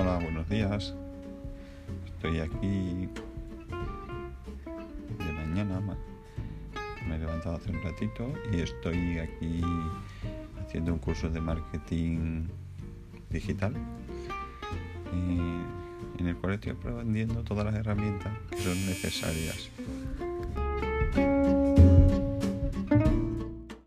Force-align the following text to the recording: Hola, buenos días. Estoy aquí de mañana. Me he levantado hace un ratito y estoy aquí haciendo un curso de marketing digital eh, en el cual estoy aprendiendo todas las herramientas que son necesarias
Hola, 0.00 0.16
buenos 0.16 0.48
días. 0.48 0.94
Estoy 2.06 2.40
aquí 2.40 3.06
de 5.18 5.32
mañana. 5.34 5.78
Me 7.06 7.16
he 7.16 7.18
levantado 7.18 7.56
hace 7.56 7.70
un 7.70 7.82
ratito 7.82 8.32
y 8.50 8.60
estoy 8.60 9.18
aquí 9.18 9.60
haciendo 10.64 10.94
un 10.94 11.00
curso 11.00 11.28
de 11.28 11.42
marketing 11.42 12.46
digital 13.28 13.74
eh, 15.12 15.62
en 16.18 16.26
el 16.26 16.34
cual 16.36 16.54
estoy 16.54 16.72
aprendiendo 16.72 17.44
todas 17.44 17.66
las 17.66 17.74
herramientas 17.74 18.32
que 18.48 18.56
son 18.56 18.86
necesarias 18.86 19.68